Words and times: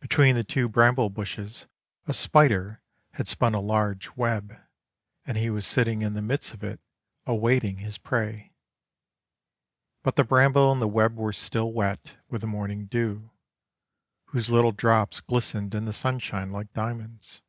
Between 0.00 0.34
the 0.34 0.44
two 0.44 0.66
bramble 0.66 1.10
bushes 1.10 1.66
a 2.06 2.14
spider 2.14 2.80
had 3.10 3.28
spun 3.28 3.52
a 3.52 3.60
large 3.60 4.16
web, 4.16 4.58
and 5.26 5.36
he 5.36 5.50
was 5.50 5.66
sitting 5.66 6.00
in 6.00 6.14
the 6.14 6.22
midst 6.22 6.54
of 6.54 6.64
it 6.64 6.80
awaiting 7.26 7.76
his 7.76 7.98
prey. 7.98 8.54
But 10.02 10.16
the 10.16 10.24
bramble 10.24 10.72
and 10.72 10.80
the 10.80 10.88
web 10.88 11.16
were 11.18 11.34
still 11.34 11.70
wet 11.70 12.16
with 12.30 12.40
the 12.40 12.46
morning 12.46 12.86
dew, 12.86 13.30
whose 14.28 14.48
little 14.48 14.72
drops 14.72 15.20
glistened 15.20 15.74
in 15.74 15.84
the 15.84 15.92
sunshine 15.92 16.50
like 16.50 16.72
diamonds. 16.72 17.42